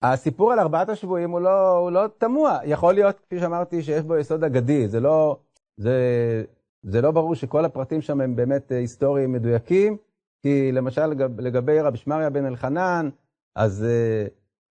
הסיפור 0.02 0.52
על 0.52 0.60
ארבעת 0.60 0.90
השבויים 0.90 1.32
הוא 1.32 1.40
לא, 1.40 1.78
הוא 1.78 1.92
לא 1.92 2.08
תמוה, 2.18 2.60
יכול 2.64 2.94
להיות, 2.94 3.20
כפי 3.20 3.40
שאמרתי, 3.40 3.84
שיש 3.84 4.04
בו 4.04 4.18
יסוד 4.18 4.44
אגדי, 4.44 4.88
זה 4.88 5.00
לא, 5.00 5.38
זה, 5.78 5.94
זה 6.88 7.02
לא 7.02 7.12
ברור 7.12 7.36
שכל 7.36 7.66
הפרטים 7.66 8.02
שם 8.02 8.22
הם 8.22 8.36
באמת 8.36 8.72
אה, 8.72 8.78
היסטוריים 8.78 9.32
מדויקים, 9.32 9.98
כי 10.42 10.72
למשל 10.72 11.06
לגב, 11.06 11.40
לגבי 11.40 11.82
רבי 11.82 11.98
שמריה 11.98 12.30
בן 12.30 12.46
אלחנן, 12.46 13.10
אז, 13.56 13.84
אה, 13.84 14.26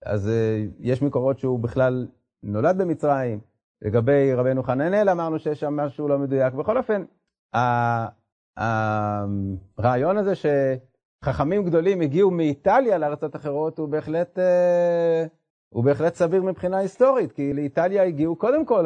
אז 0.05 0.29
אה, 0.29 0.65
יש 0.81 1.03
מקורות 1.03 1.39
שהוא 1.39 1.61
בכלל 1.61 2.07
נולד 2.43 2.79
במצרים, 2.79 3.41
לגבי 3.83 4.35
רבנו 4.35 4.63
חננאל 4.63 5.09
אמרנו 5.09 5.39
שיש 5.39 5.61
שם 5.61 5.77
משהו 5.77 6.09
לא 6.09 6.19
מדויק. 6.19 6.55
בכל 6.55 6.79
אופן, 6.79 7.05
הרעיון 8.57 10.17
הזה 10.17 10.33
שחכמים 10.35 11.65
גדולים 11.65 12.01
הגיעו 12.01 12.31
מאיטליה 12.31 12.99
לארצות 12.99 13.37
אחרות 13.37 13.79
הוא 13.79 13.89
בהחלט, 13.89 14.39
הוא 15.69 15.85
בהחלט 15.85 16.15
סביר 16.15 16.43
מבחינה 16.43 16.79
היסטורית, 16.79 17.33
כי 17.33 17.53
לאיטליה 17.53 18.03
הגיעו, 18.03 18.37
קודם 18.37 18.65
כל, 18.65 18.85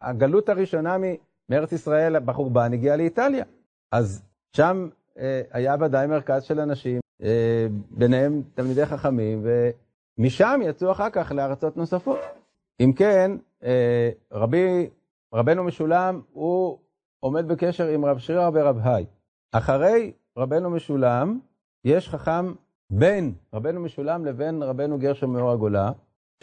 הגלות 0.00 0.48
הראשונה 0.48 0.96
מארץ 1.48 1.72
ישראל 1.72 2.18
בחורבן 2.18 2.72
הגיעה 2.72 2.96
לאיטליה. 2.96 3.44
אז 3.92 4.22
שם 4.56 4.88
אה, 5.18 5.42
היה 5.50 5.76
ודאי 5.80 6.06
מרכז 6.06 6.42
של 6.42 6.60
אנשים, 6.60 7.00
אה, 7.22 7.66
ביניהם 7.90 8.42
תלמידי 8.54 8.86
חכמים, 8.86 9.46
ומשם 10.18 10.60
יצאו 10.64 10.92
אחר 10.92 11.10
כך 11.10 11.32
לארצות 11.32 11.76
נוספות. 11.76 12.18
אם 12.80 12.92
כן, 12.92 13.30
אה, 13.64 14.10
רבי, 14.32 14.88
רבנו 15.34 15.64
משולם, 15.64 16.20
הוא 16.32 16.78
עומד 17.20 17.48
בקשר 17.48 17.88
עם 17.88 18.04
רב 18.04 18.18
שרירא 18.18 18.50
ורב 18.54 18.78
היי. 18.84 19.06
אחרי 19.52 20.12
רבנו 20.36 20.70
משולם, 20.70 21.38
יש 21.84 22.08
חכם 22.08 22.52
בין 22.90 23.34
רבנו 23.54 23.80
משולם 23.80 24.24
לבין 24.24 24.62
רבנו 24.62 24.98
גרשום 24.98 25.32
מאור 25.32 25.50
הגולה, 25.50 25.92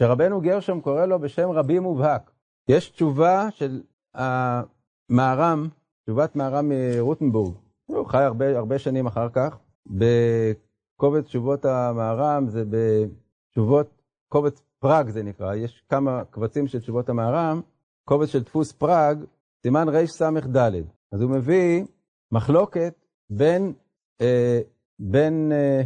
שרבנו 0.00 0.40
גרשום 0.40 0.80
קורא 0.80 1.06
לו 1.06 1.18
בשם 1.18 1.50
רבי 1.50 1.78
מובהק. 1.78 2.30
יש 2.68 2.90
תשובה 2.90 3.48
של 3.50 3.82
המהר"ם, 5.10 5.68
תשובת 6.04 6.36
מהר"ם 6.36 6.68
מרוטנבורג, 6.68 7.54
הוא 7.86 8.06
חי 8.06 8.22
הרבה, 8.22 8.58
הרבה 8.58 8.78
שנים 8.78 9.06
אחר 9.06 9.28
כך, 9.28 9.58
בקובץ 9.86 11.24
תשובות 11.24 11.64
המהר"ם, 11.64 12.48
זה 12.48 12.64
בתשובות, 12.70 14.02
קובץ 14.28 14.62
פראג 14.78 15.10
זה 15.10 15.22
נקרא, 15.22 15.54
יש 15.54 15.82
כמה 15.88 16.22
קבצים 16.30 16.66
של 16.66 16.80
תשובות 16.80 17.08
המהר"ם, 17.08 17.60
קובץ 18.04 18.28
של 18.28 18.42
דפוס 18.42 18.72
פראג, 18.72 19.24
סימן 19.62 19.88
רס"ד. 19.88 20.72
אז 21.12 21.20
הוא 21.22 21.30
מביא 21.30 21.84
מחלוקת 22.32 22.94
בין, 23.30 23.72
אה, 24.20 24.60
בין 24.98 25.52
אה, 25.52 25.82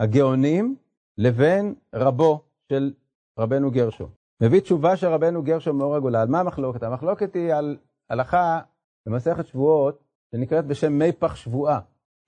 הגאונים 0.00 0.76
לבין 1.18 1.74
רבו 1.94 2.40
של 2.68 2.92
רבנו 3.38 3.70
גרשום. 3.70 4.08
מביא 4.40 4.60
תשובה 4.60 4.96
של 4.96 5.06
רבנו 5.06 5.42
גרשום 5.42 5.78
מאור 5.78 5.96
הגולה. 5.96 6.22
על 6.22 6.28
מה 6.28 6.40
המחלוקת? 6.40 6.82
המחלוקת 6.82 7.34
היא 7.34 7.52
על 7.52 7.76
הלכה 8.10 8.60
במסכת 9.06 9.46
שבועות 9.46 10.04
שנקראת 10.34 10.66
בשם 10.66 10.92
מי 10.92 11.12
פח 11.12 11.34
שבועה. 11.36 11.80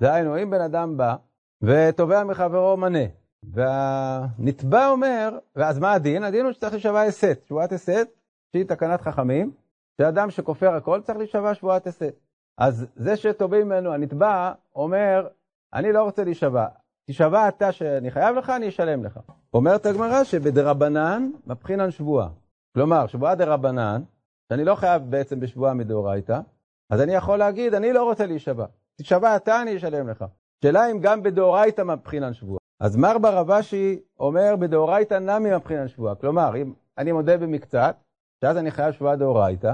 דהיינו, 0.03 0.43
אם 0.43 0.51
בן 0.51 0.61
אדם 0.61 0.97
בא 0.97 1.17
ותובע 1.63 2.25
מחברו 2.25 2.77
מנה, 2.77 3.05
והנתבע 3.43 4.89
אומר, 4.89 5.39
ואז 5.57 5.79
מה 5.79 5.93
הדין? 5.93 6.25
הדין 6.25 6.45
הוא 6.45 6.53
שצריך 6.53 6.73
להישבע 6.73 7.03
הסת, 7.03 7.45
שבועת 7.49 7.73
הסת, 7.73 8.09
שהיא 8.53 8.65
תקנת 8.65 9.01
חכמים, 9.01 9.53
שאדם 10.01 10.31
שכופר 10.31 10.75
הכל 10.75 11.01
צריך 11.01 11.19
להישבע 11.19 11.55
שבועת 11.55 11.87
הסת. 11.87 12.15
אז 12.59 12.87
זה 12.97 13.17
שתובעים 13.17 13.67
ממנו, 13.67 13.95
הנתבע 13.95 14.53
אומר, 14.75 15.29
אני 15.75 15.93
לא 15.93 16.03
רוצה 16.03 16.25
להישבע. 16.25 16.67
תשבע 17.11 17.49
אתה 17.49 17.73
שאני 17.73 18.11
חייב 18.11 18.37
לך, 18.37 18.51
אני 18.51 18.69
אשלם 18.69 19.05
לך. 19.05 19.21
אומרת 19.55 19.87
הגמרא 19.87 20.25
שבדרבנן 20.25 21.31
מבחינן 21.47 21.91
שבועה. 21.91 22.29
כלומר, 22.75 23.07
שבועה 23.07 23.35
דרבנן, 23.35 24.03
שאני 24.53 24.65
לא 24.65 24.75
חייב 24.75 25.03
בעצם 25.03 25.41
בשבועה 25.41 25.75
מדאורייתא, 25.75 26.41
אז 26.91 27.01
אני 27.01 27.15
יכול 27.15 27.39
להגיד, 27.39 27.75
אני 27.75 27.93
לא 27.93 28.05
רוצה 28.05 28.27
להישבע. 28.27 28.67
תשבע 29.01 29.37
אתה, 29.37 29.63
אני 29.63 29.77
אשלם 29.77 30.09
לך. 30.09 30.25
שאלה 30.65 30.91
אם 30.91 31.01
גם 31.01 31.23
בדאורייתא 31.23 31.83
מבחינן 31.83 32.35
שבועה. 32.35 32.59
אז 32.81 32.97
מר 32.97 33.19
ברבשי 33.19 34.01
אומר 34.21 34.57
בדאורייתא 34.57 35.15
נמי 35.15 35.57
מבחינן 35.57 35.89
שבועה. 35.89 36.15
כלומר, 36.15 36.57
אם 36.57 36.73
אני 36.99 37.13
מודה 37.13 37.37
במקצת, 37.37 37.97
שאז 38.45 38.57
אני 38.57 38.71
חייב 38.71 38.93
שבועה 38.93 39.17
דאורייתא, 39.17 39.73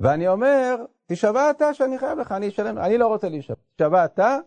ואני 0.00 0.28
אומר, 0.28 0.76
תשבע 1.06 1.50
אתה 1.50 1.74
שאני 1.74 1.98
חייב 1.98 2.18
לך, 2.18 2.32
אני 2.32 2.48
אשלם, 2.48 2.78
אני 2.78 2.98
לא 2.98 3.06
רוצה 3.06 3.28
להישבע. 3.28 3.56
תשבע 3.76 4.04
אתה, 4.04 4.38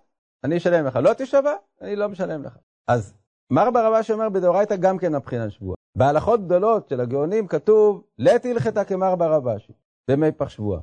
אני 0.44 0.58
אשלם 0.58 0.86
לך. 0.86 0.96
לא 0.96 1.14
תשבע, 1.14 1.54
אני 1.82 1.96
לא 1.96 2.10
משלם 2.10 2.44
לך. 2.44 2.58
אז 2.88 3.14
מר 3.52 3.72
ברבשי 3.72 4.14
אומר 4.14 4.30
בדאורייתא 4.30 4.76
גם 4.76 4.98
כן 4.98 5.16
מבחינן 5.16 5.50
שבועה. 5.50 5.77
בהלכות 5.98 6.46
גדולות 6.46 6.90
של 6.90 7.02
הגאונים 7.02 7.48
כתוב, 7.48 8.04
לית 8.18 8.46
הלכתה 8.46 8.84
כמר 8.84 9.16
ברבשי, 9.16 9.74
במי 10.10 10.32
פח 10.32 10.50
שבועה. 10.50 10.82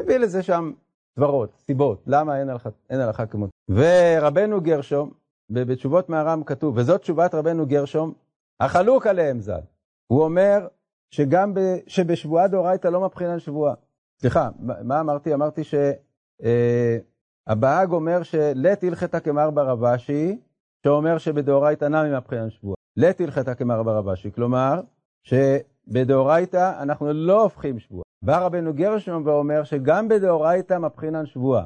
מביא 0.00 0.16
לזה 0.16 0.42
שם 0.42 0.72
סברות, 1.16 1.56
סיבות, 1.58 2.02
למה 2.06 2.40
אין 2.40 2.48
הלכה, 2.48 2.70
אין 2.90 3.00
הלכה 3.00 3.26
כמות. 3.26 3.50
ורבנו 3.68 4.60
גרשום, 4.60 5.10
בתשובות 5.50 6.08
מהר"ם 6.08 6.44
כתוב, 6.44 6.76
וזאת 6.76 7.00
תשובת 7.00 7.34
רבנו 7.34 7.66
גרשום, 7.66 8.12
החלוק 8.60 9.06
עליהם 9.06 9.40
ז"ל. 9.40 9.60
הוא 10.06 10.24
אומר 10.24 10.66
שגם 11.10 11.54
ב, 11.54 11.60
שבשבועה 11.86 12.48
דאורייתא 12.48 12.88
לא 12.88 13.00
מבחינן 13.00 13.38
שבועה. 13.38 13.74
סליחה, 14.20 14.50
מה 14.60 15.00
אמרתי? 15.00 15.34
אמרתי 15.34 15.62
שהבהאג 15.64 17.90
אה, 17.90 17.96
אומר 17.96 18.22
שלית 18.22 18.82
הלכתה 18.82 19.20
כמר 19.20 19.50
ברבשי, 19.50 20.38
שאומר 20.86 21.18
שבדאורייתא 21.18 21.84
נמי 21.84 22.16
מבחינן 22.16 22.50
שבועה. 22.50 22.75
לית 22.96 23.20
הלכתה 23.20 23.54
כמר 23.54 23.82
ברבשי, 23.82 24.30
כלומר 24.32 24.80
שבדאורייתא 25.22 26.82
אנחנו 26.82 27.12
לא 27.12 27.42
הופכים 27.42 27.78
שבועה. 27.78 28.02
בא 28.22 28.38
רבנו 28.38 28.74
גרשום 28.74 29.26
ואומר 29.26 29.64
שגם 29.64 30.08
בדאורייתא 30.08 30.78
מבחינן 30.78 31.26
שבועה, 31.26 31.64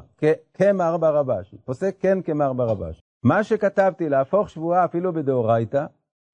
כמר 0.53 0.97
ברבשי, 0.97 1.57
פוסק 1.65 1.95
כן 1.99 2.21
כמר 2.21 2.53
ברבשי. 2.53 3.01
מה 3.23 3.43
שכתבתי 3.43 4.09
להפוך 4.09 4.49
שבועה 4.49 4.85
אפילו 4.85 5.13
בדאורייתא, 5.13 5.85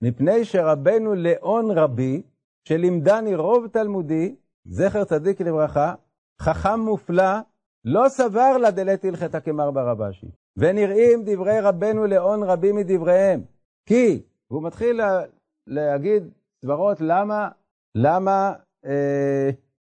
מפני 0.01 0.45
שרבנו 0.45 1.15
לאון 1.15 1.71
רבי, 1.71 2.21
שלימדני 2.67 3.35
רוב 3.35 3.67
תלמודי, 3.67 4.35
זכר 4.65 5.03
צדיק 5.03 5.41
לברכה, 5.41 5.93
חכם 6.41 6.79
מופלא, 6.79 7.39
לא 7.85 8.09
סבר 8.09 8.57
לה 8.57 8.71
דלת 8.71 9.05
הלכתה 9.05 9.39
כמר 9.39 9.71
ברבשי. 9.71 10.27
ונראים 10.57 11.23
דברי 11.25 11.59
רבנו 11.59 12.07
לאון 12.07 12.43
רבי 12.43 12.71
מדבריהם. 12.71 13.41
כי, 13.85 14.21
והוא 14.51 14.63
מתחיל 14.63 14.97
לה, 14.97 15.21
להגיד 15.67 16.23
סברות 16.61 17.01
למה, 17.01 17.49
למה 17.95 18.53
אה, 18.85 19.49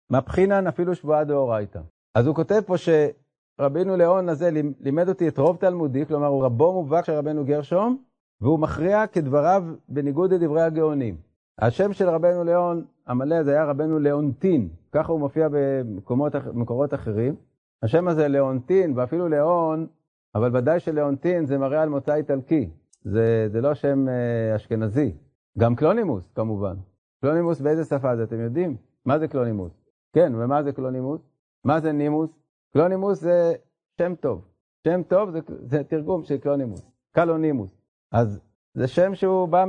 מבחינן 0.10 0.68
אפילו 0.68 0.96
שבועה 0.96 1.24
דאורייתא. 1.24 1.80
אז 2.16 2.28
הוא 2.28 2.36
כותב 2.36 2.62
פה 2.66 2.76
שרבינו 2.78 3.98
לאון 3.98 4.30
הזה 4.30 4.50
לימד 4.80 5.10
אותי 5.10 5.28
את 5.28 5.38
רוב 5.38 5.58
תלמודי, 5.58 6.06
כלומר 6.06 6.28
הוא 6.28 6.46
רבו 6.46 6.74
מובהק 6.74 7.06
של 7.06 7.14
רבנו 7.14 7.46
גרשום, 7.46 8.04
והוא 8.42 8.60
מכריע 8.60 9.08
כדבריו 9.08 9.64
בניגוד 9.90 10.34
לדברי 10.34 10.62
הגאונים. 10.62 11.18
השם 11.60 11.94
של 11.94 12.10
רבנו 12.10 12.44
לאון 12.44 12.86
המלא 13.08 13.44
זה 13.44 13.52
היה 13.52 13.66
רבנו 13.66 14.00
לאונטין, 14.00 14.70
ככה 14.92 15.12
הוא 15.12 15.20
מופיע 15.20 15.48
במקורות 15.52 16.94
אחרים. 16.94 17.36
השם 17.84 18.08
הזה 18.08 18.28
לאונטין, 18.28 18.98
ואפילו 18.98 19.30
לאון, 19.30 19.88
אבל 20.36 20.58
ודאי 20.58 20.80
שלאונטין 20.80 21.46
זה 21.46 21.58
מראה 21.58 21.82
על 21.82 21.90
מוצא 21.90 22.16
איטלקי, 22.16 22.70
זה, 23.12 23.48
זה 23.52 23.62
לא 23.62 23.74
שם 23.74 24.10
אה, 24.10 24.56
אשכנזי. 24.56 25.12
גם 25.58 25.76
קלונימוס 25.76 26.32
כמובן. 26.36 26.76
קלונימוס 27.22 27.62
באיזה 27.62 27.84
שפה 27.84 28.16
זה, 28.16 28.24
אתם 28.24 28.40
יודעים? 28.40 28.78
מה 29.06 29.20
זה 29.20 29.28
קלונימוס? 29.28 29.72
כן, 30.14 30.34
ומה 30.36 30.63
זה 30.63 30.72
קלונימוס? 30.72 31.22
מה 31.63 31.80
זה 31.80 31.91
נימוס? 31.91 32.30
קלונימוס 32.74 33.20
זה 33.20 33.54
שם 33.98 34.15
טוב. 34.15 34.46
שם 34.88 35.02
טוב 35.04 35.32
זה, 35.32 35.39
זה 35.48 35.84
תרגום 35.84 36.24
של 36.24 36.38
קלונימוס, 36.38 36.82
קלונימוס. 37.12 37.78
אז 38.12 38.39
זה 38.74 38.88
שם 38.88 39.15
שהוא 39.15 39.48
בא 39.48 39.65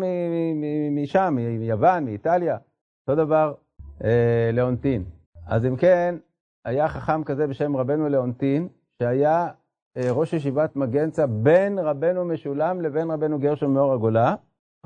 משם, 0.90 1.36
מיוון, 1.58 2.04
מאיטליה. 2.04 2.56
אותו 3.08 3.24
דבר 3.24 3.54
אה, 4.04 4.50
לאונטין. 4.52 5.04
אז 5.46 5.66
אם 5.66 5.76
כן, 5.76 6.14
היה 6.64 6.88
חכם 6.88 7.24
כזה 7.24 7.46
בשם 7.46 7.76
רבנו 7.76 8.08
לאונטין, 8.08 8.68
שהיה 9.02 9.48
ראש 9.96 10.32
ישיבת 10.32 10.76
מגנצה 10.76 11.26
בין 11.26 11.78
רבנו 11.78 12.24
משולם 12.24 12.80
לבין 12.80 13.10
רבנו 13.10 13.38
גרשום 13.38 13.74
מאור 13.74 13.92
הגולה. 13.92 14.34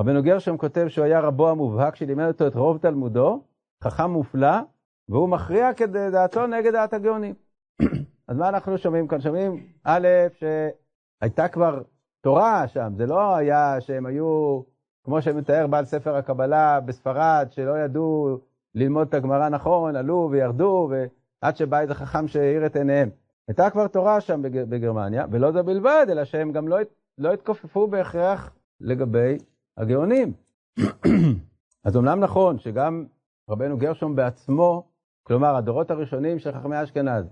רבנו 0.01 0.23
גרשום 0.23 0.57
כותב 0.57 0.89
שהוא 0.89 1.05
היה 1.05 1.21
רבו 1.21 1.49
המובהק 1.51 1.97
שלימד 1.97 2.27
אותו 2.27 2.47
את 2.47 2.55
רוב 2.55 2.79
תלמודו, 2.79 3.43
חכם 3.85 4.11
מופלא, 4.11 4.61
והוא 5.09 5.29
מכריע 5.29 5.75
כדעתו 5.75 6.47
נגד 6.47 6.73
דעת 6.73 6.93
הגאונים. 6.93 7.35
אז 8.29 8.37
מה 8.37 8.49
אנחנו 8.49 8.79
שומעים 8.79 9.09
כאן? 9.09 9.21
שומעים, 9.21 9.67
א', 9.85 10.09
שהייתה 10.33 11.49
כבר 11.49 11.83
תורה 12.21 12.69
שם, 12.69 12.93
זה 12.97 13.07
לא 13.07 13.37
היה 13.37 13.81
שהם 13.81 14.07
היו, 14.07 14.61
כמו 15.05 15.23
שמתאר 15.23 15.67
בעל 15.67 15.85
ספר 15.85 16.17
הקבלה 16.17 16.81
בספרד, 16.81 17.47
שלא 17.51 17.79
ידעו 17.79 18.39
ללמוד 18.75 19.09
את 19.09 19.15
הגמרא 19.15 19.49
נכון, 19.49 19.97
עלו 19.97 20.29
וירדו, 20.31 20.91
ועד 20.91 21.57
שבא 21.57 21.81
איזה 21.81 21.95
חכם 21.95 22.29
שהאיר 22.29 22.67
את 22.67 22.77
עיניהם. 22.77 23.09
הייתה 23.49 23.71
כבר 23.71 23.87
תורה 23.87 24.21
שם 24.21 24.43
בגרמניה, 24.43 25.27
ולא 25.31 25.53
זה 25.53 25.63
בלבד, 25.63 26.07
אלא 26.11 26.25
שהם 26.25 26.53
גם 26.53 26.69
לא, 26.69 26.77
לא 27.19 27.33
התכופפו 27.33 27.87
בהכרח 27.87 28.51
לגבי 28.81 29.39
הגאונים. 29.77 30.33
אז 31.85 31.97
אמנם 31.97 32.21
נכון 32.21 32.59
שגם 32.59 33.05
רבנו 33.51 33.79
גרשום 33.79 34.17
בעצמו, 34.17 34.89
כלומר 35.23 35.57
הדורות 35.57 35.91
הראשונים 35.91 36.39
של 36.39 36.53
חכמי 36.53 36.83
אשכנז, 36.83 37.25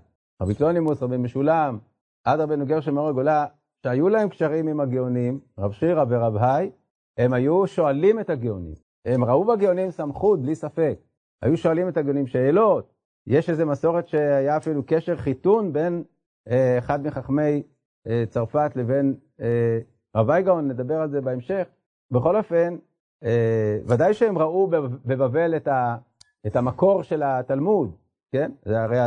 רבי 0.43 0.55
קלונימוס, 0.55 1.03
רבי 1.03 1.17
משולם, 1.17 1.79
עד 2.25 2.41
רבנו 2.41 2.67
גרשום 2.67 2.95
מאור 2.95 3.09
הגולה, 3.09 3.47
שהיו 3.83 4.09
להם 4.09 4.29
קשרים 4.29 4.69
עם 4.69 4.81
הגאונים, 4.81 5.41
רב 5.59 5.73
שירא 5.73 6.05
ורב 6.09 6.37
היי, 6.37 6.71
הם 7.19 7.33
היו 7.33 7.67
שואלים 7.67 8.21
את 8.21 8.31
הגאונים. 8.31 8.75
הם 9.05 9.25
ראו 9.25 9.45
בגאונים 9.45 9.91
סמכות, 9.91 10.43
בלי 10.43 10.55
ספק. 10.55 10.99
היו 11.43 11.57
שואלים 11.57 11.89
את 11.89 11.97
הגאונים 11.97 12.27
שאלות. 12.27 12.93
יש 13.27 13.51
איזו 13.51 13.67
מסורת 13.67 14.09
שהיה 14.09 14.57
אפילו 14.57 14.83
קשר 14.87 15.17
חיתון 15.17 15.73
בין 15.73 16.05
אה, 16.49 16.79
אחד 16.79 17.07
מחכמי 17.07 17.63
אה, 18.07 18.25
צרפת 18.29 18.73
לבין 18.77 19.15
אה, 19.41 19.79
רב 20.17 20.29
וייגאון, 20.29 20.69
נדבר 20.69 21.01
על 21.01 21.11
זה 21.11 21.21
בהמשך. 21.21 21.69
בכל 22.11 22.37
אופן, 22.37 22.77
אה, 23.25 23.79
ודאי 23.87 24.15
שהם 24.15 24.39
ראו 24.39 24.67
בבבל 25.05 25.57
את, 25.57 25.69
ה, 25.69 25.97
את 26.47 26.57
המקור 26.57 27.03
של 27.03 27.23
התלמוד, 27.23 27.97
כן? 28.33 28.53
זה 28.65 28.83
הרי 28.83 28.99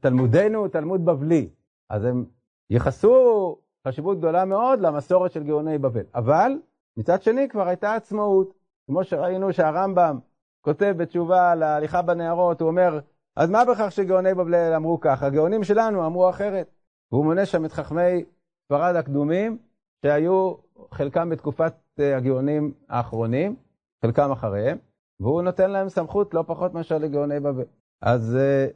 תלמודנו 0.00 0.58
הוא 0.58 0.68
תלמוד 0.68 1.04
בבלי. 1.04 1.48
אז 1.90 2.04
הם 2.04 2.24
ייחסו 2.70 3.56
חשיבות 3.86 4.18
גדולה 4.18 4.44
מאוד 4.44 4.80
למסורת 4.80 5.32
של 5.32 5.42
גאוני 5.42 5.78
בבל. 5.78 6.04
אבל 6.14 6.52
מצד 6.96 7.22
שני 7.22 7.48
כבר 7.48 7.68
הייתה 7.68 7.94
עצמאות, 7.94 8.54
כמו 8.86 9.04
שראינו 9.04 9.52
שהרמב"ם 9.52 10.18
כותב 10.60 10.94
בתשובה 10.96 11.54
להליכה 11.54 12.02
בנהרות, 12.02 12.60
הוא 12.60 12.68
אומר, 12.68 13.00
אז 13.40 13.50
מה 13.50 13.64
בכך 13.64 13.92
שגאוני 13.92 14.34
בבל 14.34 14.74
אמרו 14.76 15.00
ככה? 15.00 15.26
הגאונים 15.26 15.64
שלנו 15.64 16.06
אמרו 16.06 16.30
אחרת. 16.30 16.70
והוא 17.12 17.24
מונה 17.24 17.46
שם 17.46 17.64
את 17.64 17.72
חכמי 17.72 18.24
ספרד 18.64 18.96
הקדומים, 18.96 19.58
שהיו 20.02 20.54
חלקם 20.90 21.30
בתקופת 21.30 21.74
אה, 22.00 22.16
הגאונים 22.16 22.72
האחרונים, 22.88 23.56
חלקם 24.02 24.30
אחריהם, 24.30 24.78
והוא 25.20 25.42
נותן 25.42 25.70
להם 25.70 25.88
סמכות 25.88 26.34
לא 26.34 26.44
פחות 26.46 26.74
מאשר 26.74 26.98
לגאוני 26.98 27.40
בבל. 27.40 27.64
אז 28.02 28.36
אה, 28.36 28.66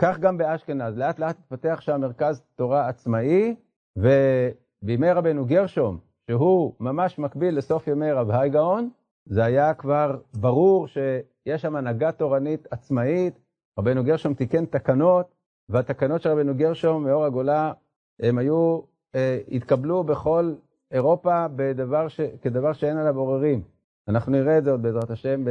כך 0.00 0.18
גם 0.18 0.38
באשכנז, 0.38 0.98
לאט 0.98 1.18
לאט 1.18 1.38
התפתח 1.38 1.80
שם 1.80 2.00
מרכז 2.00 2.42
תורה 2.56 2.88
עצמאי, 2.88 3.54
ובימי 3.96 5.12
רבנו 5.12 5.46
גרשום, 5.46 5.98
שהוא 6.30 6.74
ממש 6.80 7.18
מקביל 7.18 7.58
לסוף 7.58 7.86
ימי 7.88 8.12
רב 8.12 8.30
הייגאון, 8.30 8.90
זה 9.26 9.44
היה 9.44 9.74
כבר 9.74 10.18
ברור 10.34 10.86
שיש 10.86 11.62
שם 11.62 11.76
הנהגה 11.76 12.12
תורנית 12.12 12.68
עצמאית, 12.70 13.38
רבנו 13.78 14.04
גרשום 14.04 14.34
תיקן 14.34 14.64
תקנות, 14.64 15.34
והתקנות 15.68 16.22
של 16.22 16.30
רבנו 16.30 16.54
גרשום 16.54 17.04
מאור 17.04 17.24
הגולה, 17.24 17.72
הם 18.20 18.38
היו, 18.38 18.80
אה, 19.14 19.38
התקבלו 19.52 20.04
בכל 20.04 20.54
אירופה 20.90 21.46
בדבר 21.56 22.08
ש, 22.08 22.20
כדבר 22.20 22.72
שאין 22.72 22.96
עליו 22.96 23.18
עוררים. 23.18 23.62
אנחנו 24.08 24.32
נראה 24.32 24.58
את 24.58 24.64
זה 24.64 24.70
עוד 24.70 24.82
בעזרת 24.82 25.10
השם 25.10 25.44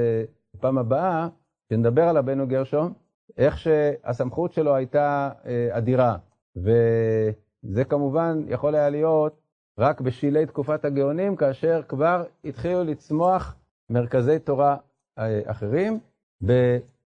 בפעם 0.55 0.77
הבאה, 0.77 1.27
כשנדבר 1.69 2.03
על 2.03 2.17
רבנו 2.17 2.47
גרשום, 2.47 2.93
איך 3.37 3.57
שהסמכות 3.57 4.53
שלו 4.53 4.75
הייתה 4.75 5.29
אה, 5.45 5.69
אדירה. 5.71 6.17
וזה 6.55 7.83
כמובן 7.89 8.43
יכול 8.47 8.75
היה 8.75 8.89
להיות 8.89 9.41
רק 9.79 10.01
בשלהי 10.01 10.45
תקופת 10.45 10.85
הגאונים, 10.85 11.35
כאשר 11.35 11.81
כבר 11.87 12.23
התחילו 12.45 12.83
לצמוח 12.83 13.55
מרכזי 13.89 14.39
תורה 14.39 14.77
אה, 15.19 15.41
אחרים. 15.45 15.99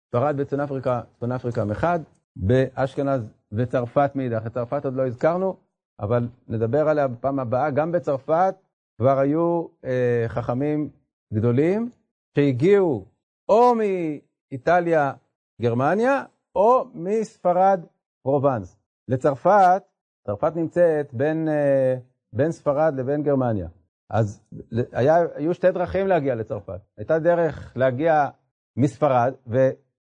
בספרד 0.07 0.35
וצפון 0.39 0.59
אפריקה, 0.59 1.01
צפון 1.15 1.31
אפריקה 1.31 1.65
מחד, 1.65 1.99
באשכנז 2.35 3.21
וצרפת 3.51 4.11
מאידך. 4.15 4.47
את 4.47 4.53
צרפת 4.53 4.85
עוד 4.85 4.93
לא 4.93 5.07
הזכרנו, 5.07 5.55
אבל 5.99 6.27
נדבר 6.47 6.89
עליה 6.89 7.07
בפעם 7.07 7.39
הבאה. 7.39 7.71
גם 7.71 7.91
בצרפת 7.91 8.55
כבר 8.97 9.19
היו 9.19 9.65
אה, 9.85 10.25
חכמים 10.27 10.89
גדולים 11.33 11.89
שהגיעו 12.35 13.05
או 13.49 13.73
מאיטליה, 13.75 15.13
גרמניה, 15.61 16.23
או 16.55 16.85
מספרד, 16.93 17.85
פרובנס. 18.23 18.79
לצרפת, 19.07 19.83
צרפת 20.27 20.55
נמצאת 20.55 21.13
בין, 21.13 21.49
אה, 21.49 21.95
בין 22.33 22.51
ספרד 22.51 22.93
לבין 22.97 23.23
גרמניה. 23.23 23.67
אז 24.09 24.41
היה, 24.91 25.15
היו 25.35 25.53
שתי 25.53 25.71
דרכים 25.71 26.07
להגיע 26.07 26.35
לצרפת. 26.35 26.79
הייתה 26.97 27.19
דרך 27.19 27.73
להגיע 27.75 28.29
מספרד, 28.77 29.33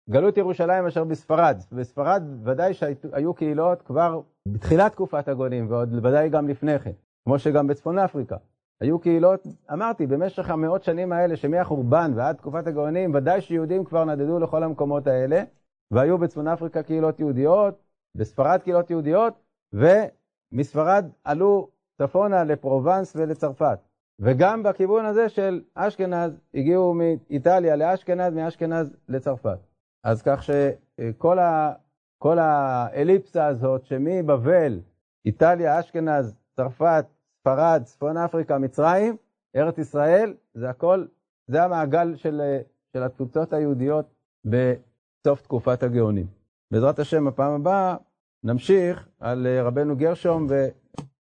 וגלות 0.09 0.37
ירושלים 0.37 0.87
אשר 0.87 1.05
בספרד. 1.05 1.57
בספרד 1.73 2.23
ודאי 2.45 2.75
שהיו 2.75 3.35
קהילות 3.35 3.83
כבר 3.83 4.21
בתחילת 4.49 4.93
תקופת 4.93 5.29
הגונים, 5.29 5.71
ועוד 5.71 5.95
ודאי 5.95 6.29
גם 6.29 6.49
לפני 6.49 6.79
כן, 6.79 6.93
כמו 7.25 7.39
שגם 7.39 7.67
בצפון 7.67 7.99
אפריקה. 7.99 8.37
היו 8.81 8.99
קהילות, 8.99 9.47
אמרתי, 9.73 10.07
במשך 10.07 10.51
המאות 10.51 10.83
שנים 10.83 11.13
האלה, 11.13 11.37
שמהחורבן 11.37 12.13
ועד 12.15 12.37
תקופת 12.37 12.67
הגאונים, 12.67 13.15
ודאי 13.15 13.41
שיהודים 13.41 13.85
כבר 13.85 14.05
נדדו 14.05 14.39
לכל 14.39 14.63
המקומות 14.63 15.07
האלה, 15.07 15.43
והיו 15.91 16.19
בצפון 16.19 16.49
אפריקה 16.49 16.83
קהילות 16.83 17.21
יהודיות, 17.21 17.83
בספרד 18.15 18.61
קהילות 18.63 18.91
יהודיות, 18.91 19.35
ומספרד 19.73 21.07
עלו 21.25 21.69
צפונה 21.99 22.45
לפרובנס 22.45 23.17
ולצרפת. 23.17 23.79
וגם 24.21 24.63
בכיוון 24.63 25.05
הזה 25.05 25.29
של 25.29 25.63
אשכנז, 25.75 26.41
הגיעו 26.55 26.95
מאיטליה 26.95 27.77
לאשכנז, 27.77 28.35
מאשכנז 28.35 28.97
לצרפת. 29.09 29.59
אז 30.07 30.23
כך 30.23 30.43
שכל 30.43 31.39
ה, 31.39 31.73
כל 32.19 32.39
האליפסה 32.39 33.47
הזאת 33.47 33.85
שמבבל, 33.85 34.81
איטליה, 35.27 35.81
אשכנז, 35.81 36.35
צרפת, 36.57 37.05
ספרד, 37.41 37.83
צפון 37.85 38.17
אפריקה, 38.17 38.59
מצרים, 38.59 39.17
ארץ 39.57 39.79
ישראל, 39.79 40.35
זה 40.55 40.71
הכל, 40.71 41.07
זה 41.47 41.65
המעגל 41.65 42.17
של, 42.17 42.41
של 42.93 43.03
התפוצות 43.03 43.53
היהודיות 43.53 44.15
בסוף 44.45 45.43
תקופת 45.43 45.83
הגאונים. 45.83 46.27
בעזרת 46.71 46.99
השם, 46.99 47.29
הפעם 47.29 47.53
הבאה 47.53 47.97
נמשיך 48.45 49.09
על 49.21 49.47
רבנו 49.61 49.97
גרשום 49.97 50.47